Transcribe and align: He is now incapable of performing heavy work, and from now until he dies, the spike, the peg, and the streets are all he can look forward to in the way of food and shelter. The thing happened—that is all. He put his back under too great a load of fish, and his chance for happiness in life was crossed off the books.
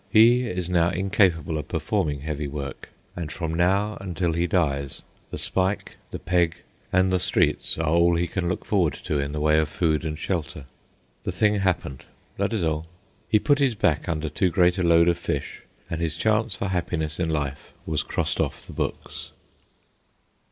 He 0.09 0.47
is 0.49 0.67
now 0.67 0.89
incapable 0.89 1.59
of 1.59 1.67
performing 1.67 2.21
heavy 2.21 2.47
work, 2.47 2.89
and 3.15 3.31
from 3.31 3.53
now 3.53 3.99
until 4.01 4.33
he 4.33 4.47
dies, 4.47 5.03
the 5.29 5.37
spike, 5.37 5.97
the 6.09 6.17
peg, 6.17 6.55
and 6.91 7.13
the 7.13 7.19
streets 7.19 7.77
are 7.77 7.85
all 7.91 8.15
he 8.15 8.25
can 8.25 8.49
look 8.49 8.65
forward 8.65 8.93
to 8.95 9.19
in 9.19 9.31
the 9.31 9.39
way 9.39 9.59
of 9.59 9.69
food 9.69 10.03
and 10.03 10.17
shelter. 10.17 10.65
The 11.23 11.31
thing 11.31 11.59
happened—that 11.59 12.51
is 12.51 12.63
all. 12.63 12.87
He 13.29 13.37
put 13.37 13.59
his 13.59 13.75
back 13.75 14.09
under 14.09 14.27
too 14.27 14.49
great 14.49 14.79
a 14.79 14.81
load 14.83 15.07
of 15.07 15.19
fish, 15.19 15.61
and 15.87 16.01
his 16.01 16.17
chance 16.17 16.55
for 16.55 16.69
happiness 16.69 17.19
in 17.19 17.29
life 17.29 17.71
was 17.85 18.01
crossed 18.01 18.41
off 18.41 18.65
the 18.65 18.73
books. 18.73 19.29